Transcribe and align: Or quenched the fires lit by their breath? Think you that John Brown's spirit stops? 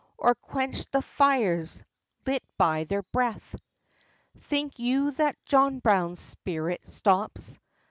Or 0.17 0.33
quenched 0.33 0.91
the 0.91 1.03
fires 1.03 1.83
lit 2.25 2.41
by 2.57 2.85
their 2.85 3.03
breath? 3.03 3.53
Think 4.39 4.79
you 4.79 5.11
that 5.11 5.35
John 5.45 5.77
Brown's 5.77 6.19
spirit 6.19 6.83
stops? 6.87 7.59